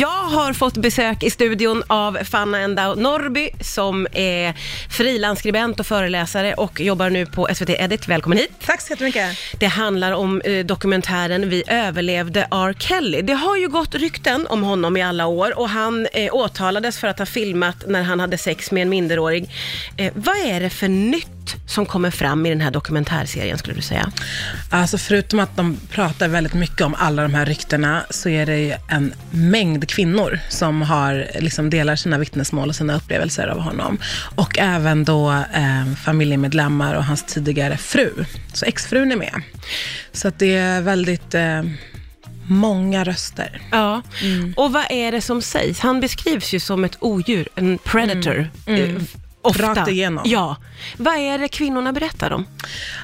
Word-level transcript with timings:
Jag 0.00 0.24
har 0.24 0.52
fått 0.52 0.76
besök 0.76 1.22
i 1.22 1.30
studion 1.30 1.82
av 1.86 2.18
Fanna 2.24 2.58
Endau 2.58 2.94
Norby 2.94 3.50
som 3.60 4.06
är 4.12 4.54
frilansskribent 4.90 5.80
och 5.80 5.86
föreläsare 5.86 6.54
och 6.54 6.80
jobbar 6.80 7.10
nu 7.10 7.26
på 7.26 7.48
SVT 7.54 7.70
Edit. 7.70 8.08
Välkommen 8.08 8.38
hit. 8.38 8.50
Tack 8.66 8.80
så 8.80 8.92
jättemycket. 8.92 9.36
Det 9.60 9.66
handlar 9.66 10.12
om 10.12 10.40
eh, 10.40 10.66
dokumentären 10.66 11.48
Vi 11.48 11.62
överlevde 11.66 12.48
R. 12.50 12.76
Kelly. 12.78 13.22
Det 13.22 13.34
har 13.34 13.56
ju 13.56 13.68
gått 13.68 13.94
rykten 13.94 14.46
om 14.46 14.62
honom 14.62 14.96
i 14.96 15.02
alla 15.02 15.26
år 15.26 15.58
och 15.58 15.68
han 15.68 16.06
eh, 16.12 16.34
åtalades 16.34 16.98
för 16.98 17.08
att 17.08 17.18
ha 17.18 17.26
filmat 17.26 17.84
när 17.86 18.02
han 18.02 18.20
hade 18.20 18.38
sex 18.38 18.70
med 18.70 18.82
en 18.82 18.88
minderårig. 18.88 19.50
Eh, 19.96 20.12
vad 20.16 20.36
är 20.36 20.60
det 20.60 20.70
för 20.70 20.88
nytt 20.88 21.35
som 21.66 21.86
kommer 21.86 22.10
fram 22.10 22.46
i 22.46 22.48
den 22.48 22.60
här 22.60 22.70
dokumentärserien 22.70 23.58
skulle 23.58 23.76
du 23.76 23.82
säga? 23.82 24.12
Alltså 24.70 24.98
förutom 24.98 25.38
att 25.40 25.56
de 25.56 25.76
pratar 25.90 26.28
väldigt 26.28 26.54
mycket 26.54 26.80
om 26.80 26.94
alla 26.98 27.22
de 27.22 27.34
här 27.34 27.46
ryktena, 27.46 28.02
så 28.10 28.28
är 28.28 28.46
det 28.46 28.58
ju 28.58 28.74
en 28.88 29.14
mängd 29.30 29.88
kvinnor 29.88 30.38
som 30.48 30.82
har, 30.82 31.26
liksom 31.40 31.70
delar 31.70 31.96
sina 31.96 32.18
vittnesmål 32.18 32.68
och 32.68 32.76
sina 32.76 32.96
upplevelser 32.96 33.46
av 33.46 33.60
honom. 33.60 33.98
Och 34.34 34.58
även 34.58 35.04
då 35.04 35.30
eh, 35.32 35.94
familjemedlemmar 36.04 36.94
och 36.94 37.04
hans 37.04 37.22
tidigare 37.24 37.76
fru. 37.76 38.10
Så 38.52 38.64
exfrun 38.64 39.12
är 39.12 39.16
med. 39.16 39.42
Så 40.12 40.28
att 40.28 40.38
det 40.38 40.56
är 40.56 40.80
väldigt 40.80 41.34
eh, 41.34 41.62
många 42.48 43.04
röster. 43.04 43.60
Ja, 43.70 44.02
och 44.56 44.72
vad 44.72 44.84
är 44.90 45.12
det 45.12 45.20
som 45.20 45.42
sägs? 45.42 45.80
Han 45.80 46.00
beskrivs 46.00 46.52
ju 46.54 46.60
som 46.60 46.84
ett 46.84 46.96
odjur, 47.00 47.48
en 47.54 47.78
predator. 47.78 48.50
eh, 48.66 48.94
Ofta. 49.46 49.62
Rakt 49.62 49.88
igenom. 49.88 50.24
Ja. 50.26 50.56
Vad 50.96 51.14
är 51.14 51.38
det 51.38 51.48
kvinnorna 51.48 51.92
berättar 51.92 52.30
om? 52.30 52.46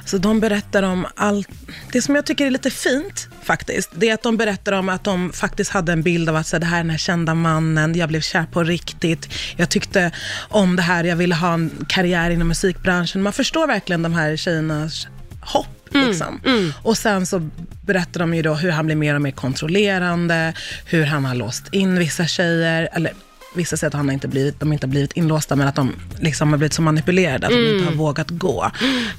Så 0.05 0.17
de 0.17 0.39
berättar 0.39 0.83
om 0.83 1.07
allt. 1.15 1.49
Det 1.91 2.01
som 2.01 2.15
jag 2.15 2.25
tycker 2.25 2.45
är 2.45 2.51
lite 2.51 2.69
fint 2.69 3.27
faktiskt, 3.43 3.89
det 3.95 4.09
är 4.09 4.13
att 4.13 4.23
de 4.23 4.37
berättar 4.37 4.71
om 4.71 4.89
att 4.89 5.03
de 5.03 5.33
faktiskt 5.33 5.71
hade 5.71 5.91
en 5.91 6.01
bild 6.01 6.29
av 6.29 6.35
att 6.35 6.47
så, 6.47 6.57
det 6.57 6.65
här 6.65 6.77
är 6.77 6.83
den 6.83 6.89
här 6.89 6.97
kända 6.97 7.33
mannen, 7.33 7.95
jag 7.95 8.09
blev 8.09 8.21
kär 8.21 8.45
på 8.51 8.63
riktigt, 8.63 9.29
jag 9.57 9.69
tyckte 9.69 10.11
om 10.49 10.75
det 10.75 10.81
här, 10.81 11.03
jag 11.03 11.15
ville 11.15 11.35
ha 11.35 11.53
en 11.53 11.85
karriär 11.89 12.29
inom 12.29 12.47
musikbranschen. 12.47 13.21
Man 13.21 13.33
förstår 13.33 13.67
verkligen 13.67 14.03
de 14.03 14.13
här 14.13 14.37
tjejernas 14.37 15.07
hopp. 15.41 15.67
Liksom. 15.95 16.41
Och 16.83 16.97
sen 16.97 17.25
så 17.25 17.49
berättar 17.85 18.19
de 18.19 18.33
ju 18.33 18.41
då 18.41 18.53
hur 18.53 18.71
han 18.71 18.85
blir 18.85 18.95
mer 18.95 19.15
och 19.15 19.21
mer 19.21 19.31
kontrollerande, 19.31 20.53
hur 20.85 21.05
han 21.05 21.25
har 21.25 21.35
låst 21.35 21.67
in 21.71 21.99
vissa 21.99 22.27
tjejer, 22.27 22.89
eller 22.93 23.13
Vissa 23.53 23.77
säger 23.77 23.89
att 23.89 23.93
han 23.93 24.11
inte 24.11 24.27
blivit, 24.27 24.59
de 24.59 24.73
inte 24.73 24.87
har 24.87 24.89
blivit 24.89 25.13
inlåsta, 25.13 25.55
men 25.55 25.67
att 25.67 25.75
de 25.75 25.95
liksom 26.19 26.49
har 26.49 26.57
blivit 26.57 26.73
så 26.73 26.81
manipulerade 26.81 27.47
att 27.47 27.53
de 27.53 27.73
inte 27.73 27.85
har 27.85 27.95
vågat 27.95 28.29
gå. 28.29 28.71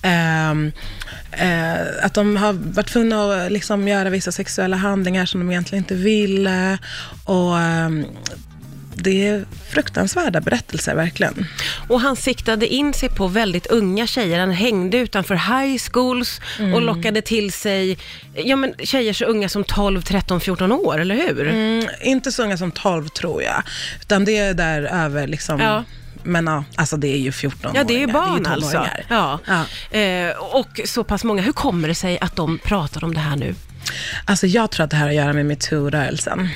Ehm, 0.02 0.72
eh, 1.32 2.04
att 2.04 2.14
de 2.14 2.36
har 2.36 2.52
varit 2.52 2.88
tvungna 2.88 3.34
att 3.34 3.52
liksom 3.52 3.88
göra 3.88 4.10
vissa 4.10 4.32
sexuella 4.32 4.77
handlingar 4.77 5.27
som 5.27 5.40
de 5.40 5.50
egentligen 5.50 5.84
inte 5.84 5.94
ville. 5.94 6.78
Och, 7.24 7.58
ehm, 7.58 8.06
det 8.95 9.27
är 9.28 9.45
fruktansvärda 9.70 10.41
berättelser, 10.41 10.95
verkligen. 10.95 11.47
Och 11.89 12.00
han 12.00 12.17
siktade 12.17 12.67
in 12.67 12.92
sig 12.95 13.09
på 13.09 13.27
väldigt 13.27 13.67
unga 13.67 14.06
tjejer. 14.06 14.41
Han 14.41 14.51
hängde 14.51 14.97
utanför 14.97 15.34
high 15.34 15.78
schools 15.78 16.41
och 16.75 16.83
lockade 16.83 17.23
till 17.23 17.53
sig 17.53 17.98
ja, 18.34 18.56
men 18.56 18.75
tjejer 18.78 19.12
så 19.12 19.25
unga 19.25 19.48
som 19.48 19.64
12, 19.64 20.03
13, 20.03 20.41
14 20.41 20.73
år, 20.73 20.98
eller 20.98 21.14
hur? 21.14 21.48
Mm, 21.48 21.89
inte 22.03 22.33
så 22.33 22.42
unga 22.42 22.56
som 22.56 22.70
12 22.70 23.09
tror 23.09 23.42
jag, 23.42 23.62
utan 24.01 24.25
det 24.25 24.36
är 24.36 24.55
där 24.55 24.83
över 24.83 25.27
liksom. 25.27 25.61
Ja. 25.61 25.84
Men 26.23 26.47
ja, 26.47 26.64
alltså 26.77 26.97
det 26.97 27.08
är 27.08 27.19
ju 27.19 27.33
14 27.33 27.73
Ja, 27.75 27.84
det 27.84 27.95
är 27.95 27.98
ju 27.98 28.06
barn 28.06 28.42
det 28.42 28.48
är 28.48 28.51
ju 28.51 28.55
alltså. 28.55 28.86
Ja. 29.08 29.41
Ja. 29.47 29.98
Eh, 29.98 30.36
och 30.36 30.81
så 30.84 31.05
pass 31.05 31.25
många. 31.25 31.42
Hur 31.42 31.53
kommer 31.53 31.89
det 31.89 31.95
sig 31.95 32.19
att 32.20 32.36
de 32.36 32.58
pratar 32.58 33.05
om 33.05 33.14
det 33.14 33.20
här 33.20 33.36
nu? 33.36 33.55
Alltså 34.25 34.47
jag 34.47 34.70
tror 34.70 34.84
att 34.84 34.91
det 34.91 34.97
här 34.97 35.05
har 35.05 35.11
att 35.11 35.17
göra 35.17 35.33
med 35.33 35.47
metoo-rörelsen. 35.47 36.48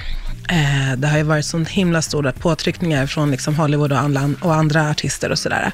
Eh, 0.49 0.97
det 0.97 1.09
har 1.09 1.19
ju 1.19 1.23
varit 1.23 1.45
så 1.45 1.59
himla 1.59 2.03
stora 2.03 2.33
påtryckningar 2.33 3.07
från 3.07 3.31
liksom 3.31 3.55
Hollywood 3.55 3.93
och 3.93 3.99
andra, 3.99 4.31
och 4.41 4.55
andra 4.55 4.91
artister 4.91 5.31
och 5.31 5.39
sådär. 5.39 5.73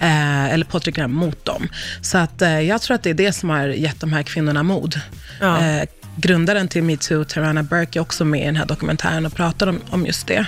Eh, 0.00 0.52
eller 0.52 0.64
påtryckningar 0.64 1.08
mot 1.08 1.44
dem. 1.44 1.68
Så 2.00 2.18
att, 2.18 2.42
eh, 2.42 2.60
jag 2.60 2.82
tror 2.82 2.94
att 2.94 3.02
det 3.02 3.10
är 3.10 3.14
det 3.14 3.32
som 3.32 3.50
har 3.50 3.66
gett 3.66 4.00
de 4.00 4.12
här 4.12 4.22
kvinnorna 4.22 4.62
mod. 4.62 5.00
Ja. 5.40 5.60
Eh, 5.60 5.84
grundaren 6.16 6.68
till 6.68 6.82
metoo, 6.82 7.24
Tarana 7.24 7.62
Burke, 7.62 7.98
är 7.98 8.00
också 8.00 8.24
med 8.24 8.42
i 8.42 8.44
den 8.44 8.56
här 8.56 8.66
dokumentären 8.66 9.26
och 9.26 9.34
pratar 9.34 9.66
om, 9.66 9.80
om 9.90 10.06
just 10.06 10.26
det. 10.26 10.46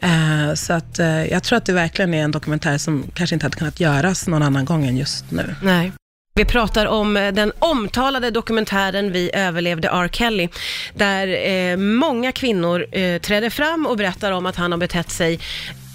Eh, 0.00 0.54
så 0.54 0.72
att, 0.72 0.98
eh, 0.98 1.24
jag 1.24 1.42
tror 1.42 1.56
att 1.56 1.64
det 1.66 1.72
verkligen 1.72 2.14
är 2.14 2.24
en 2.24 2.30
dokumentär 2.30 2.78
som 2.78 3.04
kanske 3.14 3.36
inte 3.36 3.46
hade 3.46 3.56
kunnat 3.56 3.80
göras 3.80 4.26
någon 4.26 4.42
annan 4.42 4.64
gång 4.64 4.86
än 4.86 4.96
just 4.96 5.30
nu. 5.30 5.54
Nej. 5.62 5.92
Vi 6.36 6.44
pratar 6.44 6.86
om 6.86 7.16
eh, 7.16 7.32
den 7.32 7.52
omtalade 7.58 8.30
dokumentären 8.30 9.12
Vi 9.12 9.30
överlevde 9.34 9.88
R. 9.88 10.08
Kelly, 10.12 10.48
där 10.94 11.48
eh, 11.48 11.76
många 11.76 12.32
kvinnor 12.32 12.86
eh, 12.92 13.20
träder 13.20 13.50
fram 13.50 13.86
och 13.86 13.96
berättar 13.96 14.32
om 14.32 14.46
att 14.46 14.56
han 14.56 14.72
har 14.72 14.78
betett 14.78 15.10
sig 15.10 15.40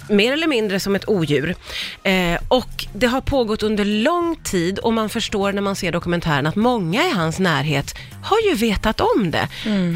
mer 0.09 0.33
eller 0.33 0.47
mindre 0.47 0.79
som 0.79 0.95
ett 0.95 1.09
odjur. 1.09 1.55
Eh, 2.03 2.39
och 2.47 2.85
det 2.93 3.07
har 3.07 3.21
pågått 3.21 3.63
under 3.63 3.85
lång 3.85 4.35
tid 4.35 4.79
och 4.79 4.93
man 4.93 5.09
förstår 5.09 5.53
när 5.53 5.61
man 5.61 5.75
ser 5.75 5.91
dokumentären 5.91 6.47
att 6.47 6.55
många 6.55 7.05
i 7.07 7.11
hans 7.11 7.39
närhet 7.39 7.95
har 8.23 8.37
ju 8.49 8.55
vetat 8.55 9.01
om 9.01 9.31
det. 9.31 9.47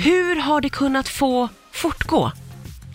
Hur 0.03 0.35
har 0.41 0.61
det 0.61 0.69
kunnat 0.69 1.09
få 1.09 1.49
fortgå? 1.71 2.31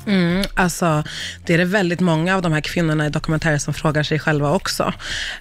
Mm, 0.08 0.44
alltså, 0.54 1.04
det 1.46 1.54
är 1.54 1.58
det 1.58 1.64
väldigt 1.64 2.00
många 2.00 2.36
av 2.36 2.42
de 2.42 2.52
här 2.52 2.60
kvinnorna 2.60 3.06
i 3.06 3.10
dokumentärer 3.10 3.58
som 3.58 3.74
frågar 3.74 4.02
sig 4.02 4.18
själva 4.18 4.50
också. 4.52 4.92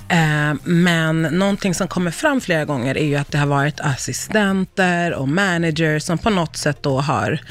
Eh, 0.10 0.54
men 0.64 1.22
någonting 1.22 1.74
som 1.76 1.88
kommer 1.88 2.12
fram 2.12 2.42
flera 2.42 2.66
gånger 2.66 2.98
är 2.98 3.06
ju 3.06 3.16
att 3.16 3.32
det 3.32 3.38
har 3.38 3.46
varit 3.46 3.80
assistenter 3.80 5.14
och 5.14 5.28
managers 5.28 6.04
som 6.04 6.18
på 6.18 6.30
något 6.30 6.58
sätt 6.58 6.84
då 6.84 7.00
har 7.00 7.42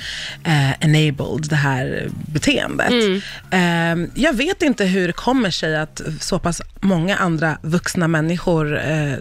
eh, 0.45 0.73
enabled 0.73 1.49
det 1.49 1.57
här 1.57 2.09
beteendet. 2.11 2.93
Eh, 3.51 4.23
jag 4.23 4.33
vet 4.33 4.63
inte 4.63 4.85
hur 4.85 5.07
det 5.07 5.13
kommer 5.13 5.51
sig 5.51 5.77
att 5.77 6.01
så 6.21 6.39
pass 6.39 6.63
många 6.81 7.17
andra 7.17 7.59
vuxna 7.63 8.09
människor 8.09 8.79
eh, 8.79 9.15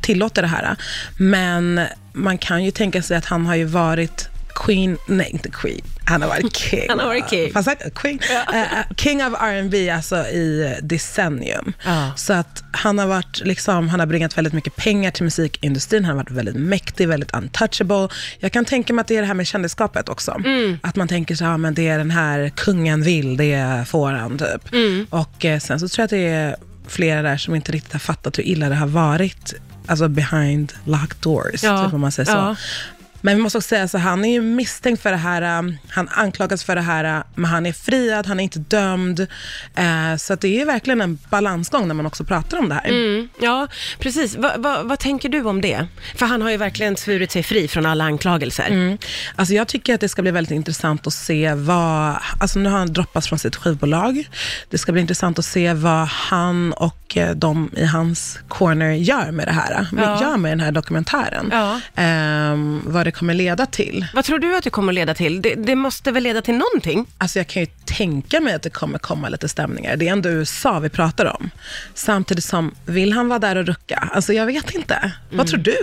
tillåter 0.00 0.42
det 0.42 0.48
här. 0.48 0.76
Men 1.16 1.80
man 2.12 2.38
kan 2.38 2.64
ju 2.64 2.70
tänka 2.70 3.02
sig 3.02 3.16
att 3.16 3.24
han 3.24 3.46
har 3.46 3.54
ju 3.54 3.64
varit 3.64 4.28
Queen, 4.54 4.98
nej 5.06 5.30
inte 5.32 5.50
Queen, 5.50 5.80
han 6.04 6.22
har 6.22 6.28
varit 6.28 6.56
king. 6.70 6.86
Han 6.88 6.98
har 6.98 7.06
varit 7.06 7.30
king. 7.30 7.52
Fast 7.52 7.68
han- 7.68 7.90
queen, 7.94 8.18
eh, 8.54 8.64
king 8.96 9.24
of 9.26 9.32
R&B 9.40 9.90
alltså 9.90 10.16
i 10.16 10.76
decennium. 10.82 11.72
Ja. 11.84 12.12
Så 12.16 12.32
att 12.32 12.64
han 12.72 12.98
har 12.98 13.06
varit, 13.06 13.40
liksom, 13.44 13.88
han 13.88 14.00
har 14.00 14.06
bringat 14.06 14.38
väldigt 14.38 14.52
mycket 14.52 14.76
pengar 14.76 15.10
till 15.10 15.24
musikindustrin, 15.24 16.04
han 16.04 16.16
har 16.16 16.24
varit 16.24 16.30
väldigt 16.36 16.56
mäktig, 16.56 17.08
väldigt 17.08 17.34
untouchable. 17.34 18.08
Jag 18.38 18.52
kan 18.52 18.64
tänka 18.64 18.92
mig 18.92 19.00
att 19.00 19.08
det 19.08 19.16
är 19.16 19.20
det 19.20 19.26
här 19.26 19.34
med 19.34 19.46
kändisskapet 19.46 20.08
också. 20.08 20.36
Att 20.82 20.96
man 20.96 21.08
tänker 21.08 21.34
så 21.34 21.44
här, 21.44 21.56
men 21.58 21.74
det 21.74 21.88
är 21.88 21.98
den 21.98 22.10
här 22.10 22.48
kungen 22.56 23.02
vill, 23.02 23.36
det 23.36 23.84
får 23.88 24.10
han 24.10 24.38
typ. 24.38 24.74
Och 25.10 25.44
eh, 25.44 25.58
sen 25.60 25.80
så 25.80 25.88
tror 25.88 26.02
jag 26.02 26.04
att 26.04 26.10
det 26.10 26.26
är 26.28 26.56
flera 26.88 27.22
där 27.22 27.36
som 27.36 27.54
inte 27.54 27.72
riktigt 27.72 27.92
har 27.92 28.00
fattat 28.00 28.38
hur 28.38 28.42
illa 28.46 28.68
det 28.68 28.74
har 28.74 28.86
varit, 28.86 29.54
alltså 29.86 30.08
behind 30.08 30.72
locked 30.84 31.16
doors, 31.20 31.62
Ja. 31.62 31.84
typ 31.84 31.94
om 31.94 32.00
man 32.00 32.12
säger 32.12 32.26
så. 32.30 32.36
Ja. 32.36 32.56
Men 33.22 33.36
vi 33.36 33.42
måste 33.42 33.58
också 33.58 33.68
säga 33.68 33.88
så 33.88 33.98
han 33.98 34.24
är 34.24 34.32
ju 34.32 34.40
misstänkt 34.42 35.02
för 35.02 35.10
det 35.10 35.16
här, 35.16 35.58
um, 35.58 35.76
han 35.88 36.08
anklagas 36.12 36.64
för 36.64 36.74
det 36.74 36.80
här, 36.80 37.18
uh, 37.18 37.24
men 37.34 37.44
han 37.50 37.66
är 37.66 37.72
friad, 37.72 38.26
han 38.26 38.40
är 38.40 38.44
inte 38.44 38.58
dömd. 38.58 39.20
Eh, 39.74 40.16
så 40.18 40.34
det 40.34 40.60
är 40.60 40.66
verkligen 40.66 41.00
en 41.00 41.18
balansgång 41.30 41.88
när 41.88 41.94
man 41.94 42.06
också 42.06 42.24
pratar 42.24 42.58
om 42.58 42.68
det 42.68 42.74
här. 42.74 42.88
Mm, 42.88 43.28
ja, 43.40 43.68
precis. 43.98 44.36
Va, 44.36 44.52
va, 44.56 44.82
vad 44.82 44.98
tänker 44.98 45.28
du 45.28 45.42
om 45.42 45.60
det? 45.60 45.86
För 46.14 46.26
han 46.26 46.42
har 46.42 46.50
ju 46.50 46.56
verkligen 46.56 46.96
svurit 46.96 47.30
sig 47.32 47.42
fri 47.42 47.68
från 47.68 47.86
alla 47.86 48.04
anklagelser. 48.04 48.66
Mm. 48.70 48.98
Alltså 49.36 49.54
jag 49.54 49.68
tycker 49.68 49.94
att 49.94 50.00
det 50.00 50.08
ska 50.08 50.22
bli 50.22 50.30
väldigt 50.30 50.50
intressant 50.56 51.06
att 51.06 51.12
se 51.12 51.54
vad, 51.54 52.16
alltså 52.40 52.58
nu 52.58 52.68
har 52.68 52.78
han 52.78 52.92
droppats 52.92 53.28
från 53.28 53.38
sitt 53.38 53.56
skivbolag. 53.56 54.28
Det 54.70 54.78
ska 54.78 54.92
bli 54.92 55.00
intressant 55.00 55.38
att 55.38 55.44
se 55.44 55.72
vad 55.74 56.06
han 56.08 56.72
och 56.72 57.16
eh, 57.16 57.30
de 57.34 57.70
i 57.76 57.84
hans 57.84 58.38
corner 58.48 58.92
gör 58.92 59.30
med 59.30 59.46
det 59.46 59.52
här, 59.52 59.86
Ja. 59.96 60.22
gör 60.22 60.36
med 60.36 60.52
den 60.52 60.60
här 60.60 60.72
dokumentären. 60.72 61.48
Ja. 61.52 61.80
Ehm, 61.94 62.82
vad 62.86 63.06
det 63.06 63.11
kommer 63.12 63.34
leda 63.34 63.66
till. 63.66 64.06
Vad 64.14 64.24
tror 64.24 64.38
du 64.38 64.56
att 64.56 64.64
det 64.64 64.70
kommer 64.70 64.92
leda 64.92 65.14
till? 65.14 65.42
Det, 65.42 65.54
det 65.54 65.74
måste 65.74 66.12
väl 66.12 66.22
leda 66.22 66.42
till 66.42 66.54
någonting? 66.54 67.06
Alltså 67.18 67.38
jag 67.38 67.46
kan 67.46 67.62
ju 67.62 67.68
tänka 67.84 68.40
mig 68.40 68.54
att 68.54 68.62
det 68.62 68.70
kommer 68.70 68.98
komma 68.98 69.28
lite 69.28 69.48
stämningar. 69.48 69.96
Det 69.96 70.08
är 70.08 70.12
ändå 70.12 70.28
USA 70.28 70.78
vi 70.78 70.88
pratar 70.88 71.26
om. 71.36 71.50
Samtidigt 71.94 72.44
som, 72.44 72.74
vill 72.86 73.12
han 73.12 73.28
vara 73.28 73.38
där 73.38 73.56
och 73.56 73.66
rucka? 73.66 74.08
Alltså 74.12 74.32
jag 74.32 74.46
vet 74.46 74.70
inte. 74.74 75.12
Vad 75.32 75.46
tror 75.46 75.58
du? 75.58 75.76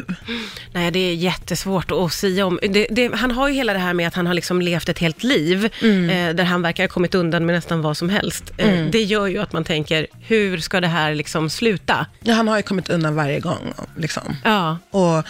Nej, 0.74 0.92
det 0.92 1.00
är 1.00 1.14
jättesvårt 1.16 1.92
att 1.92 2.14
säga 2.14 2.46
om. 2.46 2.60
Det, 2.70 2.88
det, 2.92 3.16
han 3.16 3.32
har 3.32 3.48
ju 3.48 3.54
hela 3.54 3.74
det 3.74 3.80
här 3.80 3.94
med 3.94 4.08
att 4.08 4.16
han 4.16 4.28
har 4.28 4.34
liksom 4.34 4.62
levt 4.62 4.90
ett 4.90 5.00
helt 5.00 5.24
liv, 5.24 5.66
eh, 5.66 6.36
där 6.36 6.44
han 6.44 6.62
verkar 6.62 6.84
ha 6.84 6.88
kommit 6.88 7.16
undan 7.16 7.46
med 7.46 7.56
nästan 7.56 7.82
vad 7.82 7.98
som 7.98 8.10
helst. 8.10 8.52
Eh, 8.58 8.86
Det 8.92 9.02
gör 9.04 9.28
ju 9.28 9.38
att 9.38 9.54
man 9.54 9.64
tänker, 9.64 10.08
hur 10.22 10.58
ska 10.58 10.82
det 10.82 10.88
här 10.88 11.16
liksom 11.16 11.50
sluta? 11.50 12.06
Ja, 12.20 12.34
han 12.34 12.48
har 12.48 12.58
ju 12.58 12.64
kommit 12.64 12.90
undan 12.90 13.16
varje 13.16 13.40
gång. 13.40 13.74
Liksom. 13.98 14.36
Ja, 14.44 14.78
Och 14.92 15.24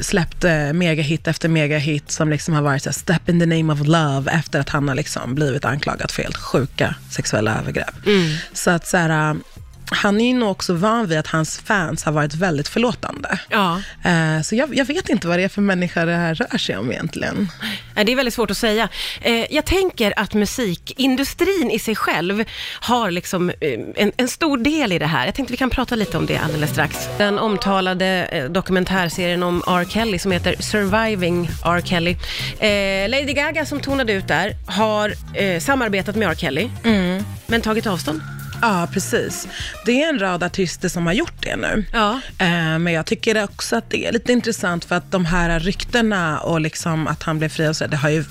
släppt 0.00 0.44
megahit 0.72 1.28
efter 1.28 1.48
megahit 1.48 2.10
som 2.10 2.30
liksom 2.30 2.54
har 2.54 2.62
varit 2.62 2.82
så 2.82 2.88
här, 2.88 2.94
step 2.94 3.28
in 3.28 3.40
the 3.40 3.46
name 3.46 3.72
of 3.72 3.78
love 3.86 4.32
efter 4.32 4.60
att 4.60 4.68
han 4.68 4.88
har 4.88 4.94
liksom 4.94 5.34
blivit 5.34 5.64
anklagad 5.64 6.10
för 6.10 6.22
helt 6.22 6.36
sjuka 6.36 6.94
sexuella 7.10 7.58
övergrepp. 7.58 7.94
Så 8.52 8.70
att 8.70 8.86
så 8.86 8.96
här, 8.96 9.36
han 9.90 10.20
är 10.20 10.26
ju 10.26 10.34
nog 10.34 10.50
också 10.50 10.74
van 10.74 11.06
vid 11.06 11.18
att 11.18 11.26
hans 11.26 11.58
fans 11.58 12.04
har 12.04 12.12
varit 12.12 12.34
väldigt 12.34 12.68
förlåtande. 12.68 13.38
Ja. 13.50 13.80
Eh, 14.04 14.42
så 14.42 14.54
jag, 14.54 14.76
jag 14.76 14.84
vet 14.84 15.08
inte 15.08 15.28
vad 15.28 15.38
det 15.38 15.42
är 15.44 15.48
för 15.48 15.62
människa 15.62 16.04
det 16.04 16.12
här 16.16 16.34
rör 16.34 16.58
sig 16.58 16.76
om 16.76 16.92
egentligen. 16.92 17.48
Det 17.94 18.12
är 18.12 18.16
väldigt 18.16 18.34
svårt 18.34 18.50
att 18.50 18.56
säga. 18.56 18.88
Eh, 19.20 19.52
Jag 19.54 19.64
tänker 19.64 20.18
att 20.18 20.34
musikindustrin 20.34 21.70
i 21.70 21.78
sig 21.78 21.96
själv 21.96 22.44
har 22.80 23.10
liksom 23.10 23.50
eh, 23.50 23.56
en, 23.96 24.12
en 24.16 24.28
stor 24.28 24.58
del 24.58 24.92
i 24.92 24.98
det 24.98 25.06
här. 25.06 25.24
Jag 25.26 25.34
tänkte 25.34 25.52
vi 25.52 25.56
kan 25.56 25.70
prata 25.70 25.94
lite 25.94 26.16
om 26.18 26.26
det 26.26 26.38
alldeles 26.38 26.70
strax. 26.70 27.08
Den 27.18 27.38
omtalade 27.38 28.48
dokumentärserien 28.50 29.42
om 29.42 29.62
R. 29.66 29.84
Kelly 29.88 30.18
som 30.18 30.32
heter 30.32 30.56
Surviving 30.62 31.50
R. 31.64 31.80
Kelly. 31.84 32.16
Lady 33.08 33.32
Gaga 33.32 33.66
som 33.66 33.80
tonade 33.80 34.12
ut 34.12 34.28
där 34.28 34.56
har 34.66 35.14
samarbetat 35.60 36.16
med 36.16 36.28
R. 36.28 36.34
Kelly, 36.34 36.68
men 37.46 37.60
tagit 37.62 37.86
avstånd. 37.86 38.20
Ja, 38.66 38.88
precis. 38.92 39.48
Det 39.86 40.02
är 40.02 40.08
en 40.08 40.18
rad 40.18 40.42
artister 40.42 40.88
som 40.88 41.06
har 41.06 41.12
gjort 41.12 41.34
det 41.42 41.56
nu. 41.56 41.84
Ja. 41.92 42.20
Eh, 42.38 42.78
Men 42.78 42.92
jag 42.92 43.06
tycker 43.06 43.44
också 43.44 43.76
att 43.76 43.90
det 43.90 44.06
är 44.06 44.12
lite 44.12 44.32
intressant 44.32 44.84
för 44.84 44.94
att 44.96 45.10
de 45.10 45.24
här 45.26 45.60
ryktena 45.60 46.38
och 46.38 46.60
liksom 46.60 47.06
att 47.06 47.22
han 47.22 47.38
blev 47.38 47.48
fri 47.48 47.68
och 47.68 47.76
så, 47.76 47.86
det 47.86 47.96
har 47.96 48.08
ju 48.10 48.24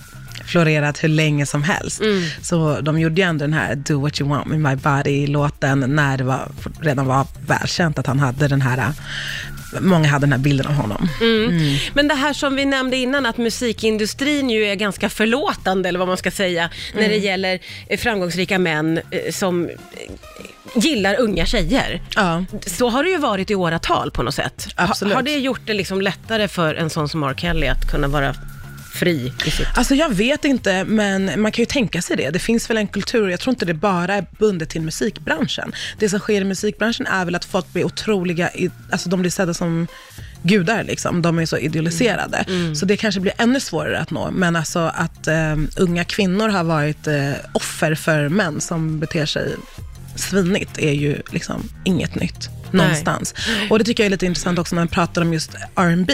florerat 0.45 1.03
hur 1.03 1.09
länge 1.09 1.45
som 1.45 1.63
helst. 1.63 2.01
Så 2.41 2.81
de 2.81 2.99
gjorde 2.99 3.21
ju 3.21 3.27
ändå 3.27 3.43
den 3.45 3.53
här 3.53 3.75
Do 3.75 4.01
what 4.01 4.21
you 4.21 4.29
want 4.29 4.47
with 4.47 4.59
my 4.59 4.75
body-låten 4.75 5.79
när 5.79 6.17
det 6.17 6.23
var, 6.23 6.47
redan 6.81 7.05
var 7.05 7.27
välkänt 7.47 7.99
att 7.99 8.07
han 8.07 8.19
hade 8.19 8.47
den 8.47 8.61
här, 8.61 8.93
många 9.79 10.07
hade 10.07 10.23
den 10.25 10.31
här 10.31 10.39
bilden 10.39 10.67
av 10.67 10.73
honom. 10.73 11.09
Men 11.93 12.07
det 12.07 12.13
här 12.13 12.33
som 12.33 12.55
vi 12.55 12.65
nämnde 12.65 12.97
innan, 12.97 13.25
att 13.25 13.37
musikindustrin 13.37 14.49
ju 14.49 14.65
är 14.65 14.75
ganska 14.75 15.09
förlåtande, 15.09 15.89
eller 15.89 15.99
vad 15.99 16.07
man 16.07 16.17
ska 16.17 16.31
säga, 16.31 16.69
när 16.93 17.09
det 17.09 17.17
gäller 17.17 17.59
eh, 17.87 17.99
framgångsrika 17.99 18.59
män 18.59 18.97
eh, 19.11 19.31
som 19.31 19.69
eh, 19.69 19.75
gillar 20.75 21.19
unga 21.19 21.45
tjejer. 21.45 22.01
Ja. 22.15 22.45
Så 22.65 22.89
har 22.89 23.03
det 23.03 23.09
ju 23.09 23.17
varit 23.17 23.51
i 23.51 23.55
åratal 23.55 24.11
på 24.11 24.23
något 24.23 24.35
sätt. 24.35 24.67
Absolut. 24.75 25.15
har 25.15 25.21
det 25.21 25.37
gjort 25.37 25.61
det 25.65 25.73
liksom 25.73 26.01
lättare 26.01 26.47
för 26.47 26.75
en 26.75 26.89
sån 26.89 27.09
som 27.09 27.23
R. 27.23 27.33
Kelly 27.37 27.67
att 27.67 27.91
kunna 27.91 28.07
vara 28.07 28.35
fri 28.93 29.33
i 29.45 29.51
sitt... 29.51 29.67
Alltså 29.75 29.95
jag 29.95 30.13
vet 30.13 30.45
inte, 30.45 30.83
men 30.83 31.41
man 31.41 31.51
kan 31.51 31.61
ju 31.61 31.65
tänka 31.65 32.01
sig 32.01 32.17
det. 32.17 32.29
Det 32.29 32.39
finns 32.39 32.69
väl 32.69 32.77
en 32.77 32.87
kultur, 32.87 33.29
jag 33.29 33.39
tror 33.39 33.51
inte 33.53 33.65
det 33.65 33.73
bara 33.73 34.13
är 34.15 34.25
bundet 34.39 34.69
till 34.69 34.81
musikbranschen. 34.81 35.71
Det 35.99 36.09
som 36.09 36.19
sker 36.19 36.41
i 36.41 36.43
musikbranschen 36.43 37.07
är 37.07 37.25
väl 37.25 37.35
att 37.35 37.45
folk 37.45 37.73
blir 37.73 37.83
otroliga, 37.83 38.51
i- 38.53 38.69
alltså 38.91 39.09
de 39.09 39.21
blir 39.21 39.31
sedda 39.31 39.53
som 39.53 39.87
gudar 40.43 40.83
liksom. 40.83 41.21
De 41.21 41.39
är 41.39 41.45
så 41.45 41.57
idealiserade. 41.57 42.45
Så 42.75 42.85
det 42.85 42.97
kanske 42.97 43.21
blir 43.21 43.33
ännu 43.37 43.59
svårare 43.59 43.99
att 43.99 44.11
nå. 44.11 44.31
Men 44.31 44.55
alltså 44.55 44.79
att 44.95 45.27
eh, 45.27 45.55
unga 45.77 46.03
kvinnor 46.03 46.49
har 46.49 46.63
varit 46.63 47.07
eh, 47.07 47.31
offer 47.53 47.95
för 47.95 48.29
män 48.29 48.61
som 48.61 48.99
beter 48.99 49.25
sig 49.25 49.55
svinigt 50.15 50.77
är 50.79 50.91
ju 50.93 51.21
liksom 51.31 51.69
inget 51.85 52.15
nytt 52.15 52.49
någonstans. 52.71 53.33
Och 53.69 53.79
det 53.79 53.85
tycker 53.85 54.03
jag 54.03 54.05
är 54.05 54.11
lite 54.11 54.25
intressant 54.25 54.59
också 54.59 54.75
när 54.75 54.81
man 54.81 54.87
pratar 54.87 55.21
om 55.21 55.33
just 55.33 55.51
R&B 55.75 56.13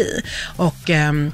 och 0.55 0.89
ehm, 0.89 1.31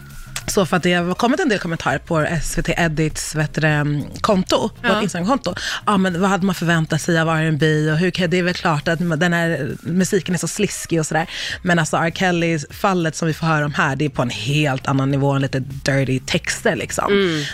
så 0.48 0.66
för 0.66 0.78
att 0.78 0.84
det 0.84 0.94
har 0.94 1.14
kommit 1.16 1.40
en 1.40 1.50
del 1.50 1.60
kommentarer 1.60 1.98
på 1.98 2.28
SVT 2.44 2.70
Edits 2.70 3.36
vet 3.36 3.54
du, 3.54 3.62
det, 3.62 4.02
konto, 4.22 4.70
Ja. 4.82 5.02
Instagram-konto. 5.02 5.56
Ja, 5.86 5.98
men 5.98 6.22
vad 6.22 6.30
hade 6.30 6.46
man 6.46 6.56
förväntat 6.56 7.02
sig 7.02 7.20
av 7.20 7.30
R&B 7.30 7.92
och 7.92 7.98
hur 7.98 8.12
kan, 8.12 8.30
det 8.30 8.38
är 8.40 8.44
väl 8.44 8.54
klart 8.54 8.88
att 8.88 9.20
den 9.20 9.34
här 9.34 9.70
musiken 9.82 10.34
är 10.36 10.40
så 10.40 10.48
sliskig 10.48 11.00
och 11.00 11.06
sådär. 11.06 11.30
Men 11.62 11.80
alltså 11.80 11.98
R. 11.98 12.12
Kelly-fallet 12.16 13.16
som 13.16 13.28
vi 13.28 13.34
får 13.34 13.48
höra 13.48 13.66
om 13.66 13.74
här, 13.74 13.96
det 13.96 14.06
är 14.06 14.10
på 14.10 14.22
en 14.22 14.30
helt 14.30 14.88
annan 14.88 15.12
nivå 15.12 15.32
än 15.32 15.42
lite 15.42 15.60
dirty 15.60 16.20
texter 16.20 16.76
liksom. 16.76 17.06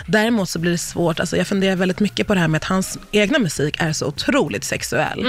Däremot 0.06 0.48
så 0.48 0.58
blir 0.58 0.72
det 0.72 0.78
svårt, 0.78 1.20
alltså 1.20 1.36
jag 1.36 1.46
funderar 1.46 1.76
väldigt 1.76 2.00
mycket 2.00 2.26
på 2.26 2.34
det 2.34 2.40
här 2.40 2.48
med 2.48 2.58
att 2.58 2.64
hans 2.64 2.98
egna 3.12 3.38
musik 3.38 3.76
är 3.78 3.92
så 3.92 4.06
otroligt 4.06 4.64
sexuell. 4.64 5.26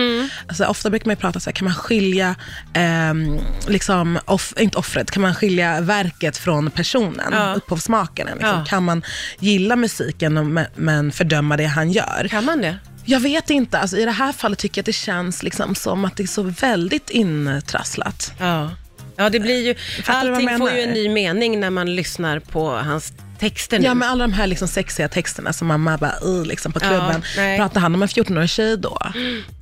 Alltså 0.47 0.65
ofta 0.65 0.89
brukar 0.89 1.05
man 1.05 1.11
ju 1.11 1.19
prata 1.19 1.39
så 1.39 1.49
här, 1.49 1.53
kan 1.55 1.65
man 1.65 1.75
skilja, 1.75 2.35
ehm, 2.73 3.39
liksom, 3.67 4.19
off, 4.25 4.53
inte 4.57 4.77
offret, 4.77 5.11
kan 5.11 5.21
man 5.21 5.35
skilja 5.35 5.81
verket 5.81 6.37
från 6.37 6.71
personen, 6.71 7.29
Ja. 7.31 7.52
Upphovsmakaren? 7.53 8.37
Liksom. 8.37 8.57
Ja. 8.59 8.65
Kan 8.65 8.83
man 8.83 9.03
gilla 9.39 9.75
musiken 9.75 10.37
och, 10.37 10.45
men- 10.75 11.11
fördöma 11.11 11.57
det 11.57 11.65
han 11.65 11.91
gör? 11.91 12.27
Kan 12.29 12.45
man 12.45 12.61
det? 12.61 12.77
Jag 13.05 13.19
vet 13.19 13.49
inte, 13.49 13.79
alltså, 13.79 13.97
i 13.97 14.05
det 14.05 14.11
här 14.11 14.31
fallet 14.31 14.59
tycker 14.59 14.79
jag 14.79 14.81
att 14.81 14.85
det 14.85 14.93
känns 14.93 15.43
liksom 15.43 15.75
som 15.75 16.05
att 16.05 16.17
det 16.17 16.23
är 16.23 16.27
så 16.27 16.43
väldigt 16.43 17.09
intrasslat. 17.09 18.33
Ja. 18.39 18.71
Ja, 19.15 19.29
det 19.29 19.39
blir 19.39 19.65
ju... 19.65 19.75
Fattar 20.03 20.29
Allting 20.31 20.57
får 20.57 20.71
ju 20.71 20.81
en 20.81 20.89
ny 20.89 21.09
mening 21.09 21.59
när 21.59 21.69
man 21.69 21.95
lyssnar 21.95 22.39
på 22.39 22.69
hans 22.71 23.13
texter 23.39 23.79
nu. 23.79 23.85
Ja, 23.85 23.93
men 23.93 24.09
alla 24.09 24.23
de 24.23 24.33
här 24.33 24.47
liksom 24.47 24.67
sexiga 24.67 25.07
texterna 25.07 25.53
som 25.53 25.67
mamma 25.67 25.97
bara, 25.97 26.15
"Ugh", 26.21 26.47
liksom 26.47 26.71
på 26.73 26.79
Ja, 26.83 26.87
klubben. 26.89 27.23
nej. 27.37 27.57
Pratar 27.57 27.81
han 27.81 27.95
om 27.95 28.01
en 28.01 28.07
14-årig 28.07 28.49
tjej 28.49 28.77
då? 28.77 28.97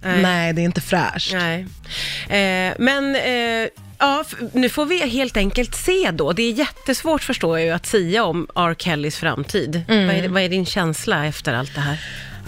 Nej. 0.03 0.21
Nej. 0.21 0.53
det 0.53 0.61
är 0.61 0.65
inte 0.65 0.81
fräscht. 0.81 1.33
Nej. 1.33 1.59
Eh, 2.29 2.73
men 2.79 3.15
eh, 3.15 3.67
ja, 4.01 4.23
nu 4.53 4.69
får 4.69 4.85
vi 4.85 5.09
helt 5.09 5.37
enkelt 5.37 5.75
se 5.75 6.11
då. 6.11 6.33
Det 6.33 6.43
är 6.43 6.51
jättesvårt 6.51 7.23
förstår 7.23 7.59
jag 7.59 7.65
ju 7.65 7.73
att 7.73 7.85
säga 7.85 8.23
om 8.23 8.47
R. 8.55 8.75
Kellys 8.77 9.15
framtid. 9.17 9.83
Mm. 9.87 10.07
Vad, 10.07 10.15
är, 10.15 10.29
vad 10.29 10.41
är 10.41 10.49
din 10.49 10.65
känsla 10.65 11.25
efter 11.25 11.53
allt 11.53 11.75
det 11.75 11.81
här? 11.81 11.99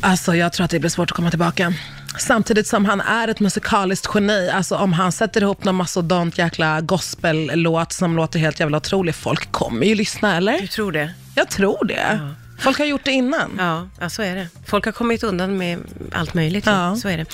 Alltså 0.01 0.35
jag 0.35 0.53
tror 0.53 0.65
att 0.65 0.71
det 0.71 0.79
blir 0.79 0.89
svårt 0.89 1.11
att 1.11 1.15
komma 1.15 1.29
tillbaka. 1.29 1.73
Samtidigt 2.17 2.67
som 2.67 2.85
han 2.85 3.01
är 3.01 3.27
ett 3.27 3.39
musikaliskt 3.39 4.09
geni. 4.15 4.49
Alltså 4.49 4.75
om 4.75 4.93
han 4.93 5.11
sätter 5.11 5.41
ihop 5.41 5.63
någon 5.63 5.75
mastodont 5.75 6.37
jäkla 6.37 6.81
gospellåt 6.81 7.91
som 7.91 8.15
låter 8.15 8.39
helt 8.39 8.59
jävla 8.59 8.77
otrolig. 8.77 9.15
Folk 9.15 9.51
kommer 9.51 9.85
ju 9.85 9.95
lyssna, 9.95 10.37
eller? 10.37 10.61
Du 10.61 10.67
tror 10.67 10.91
det? 10.91 11.13
Jag 11.35 11.49
tror 11.49 11.85
det. 11.85 12.33
Folk 12.63 12.77
har 12.77 12.85
gjort 12.85 13.05
det 13.05 13.11
innan. 13.11 13.51
Ja, 13.57 13.87
ja, 13.99 14.09
så 14.09 14.21
är 14.21 14.35
det. 14.35 14.47
Folk 14.65 14.85
har 14.85 14.91
kommit 14.91 15.23
undan 15.23 15.57
med 15.57 15.79
allt 16.11 16.33
möjligt. 16.33 16.65
Ja. 16.65 16.95
Så 16.95 17.09
är 17.09 17.17
det. 17.17 17.25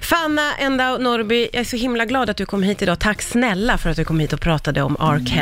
Fanna 0.00 0.56
Enda 0.58 0.98
Norby, 0.98 1.48
jag 1.52 1.60
är 1.60 1.64
så 1.64 1.76
himla 1.76 2.04
glad 2.04 2.30
att 2.30 2.36
du 2.36 2.46
kom 2.46 2.62
hit 2.62 2.82
idag. 2.82 2.98
Tack 2.98 3.22
snälla 3.22 3.78
för 3.78 3.90
att 3.90 3.96
du 3.96 4.04
kom 4.04 4.20
hit 4.20 4.32
och 4.32 4.40
pratade 4.40 4.82
om 4.82 4.96
R. 5.00 5.24
Kelly. 5.26 5.40